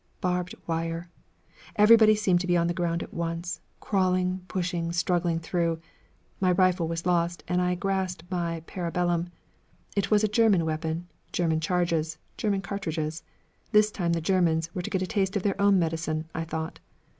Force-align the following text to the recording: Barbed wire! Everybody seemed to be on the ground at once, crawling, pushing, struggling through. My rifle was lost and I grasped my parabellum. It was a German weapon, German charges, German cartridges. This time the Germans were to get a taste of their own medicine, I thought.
Barbed 0.19 0.55
wire! 0.65 1.11
Everybody 1.75 2.15
seemed 2.15 2.41
to 2.41 2.47
be 2.47 2.57
on 2.57 2.65
the 2.65 2.73
ground 2.73 3.03
at 3.03 3.13
once, 3.13 3.61
crawling, 3.79 4.43
pushing, 4.47 4.91
struggling 4.91 5.39
through. 5.39 5.79
My 6.39 6.53
rifle 6.53 6.87
was 6.87 7.05
lost 7.05 7.43
and 7.47 7.61
I 7.61 7.75
grasped 7.75 8.23
my 8.31 8.63
parabellum. 8.65 9.29
It 9.95 10.09
was 10.09 10.23
a 10.23 10.27
German 10.27 10.65
weapon, 10.65 11.07
German 11.31 11.59
charges, 11.59 12.17
German 12.35 12.61
cartridges. 12.63 13.21
This 13.73 13.91
time 13.91 14.13
the 14.13 14.21
Germans 14.21 14.73
were 14.73 14.81
to 14.81 14.89
get 14.89 15.03
a 15.03 15.05
taste 15.05 15.35
of 15.35 15.43
their 15.43 15.61
own 15.61 15.77
medicine, 15.77 16.25
I 16.33 16.45
thought. 16.45 16.79